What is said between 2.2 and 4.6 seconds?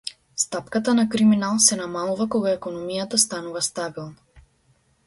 кога економијата станува стабилна.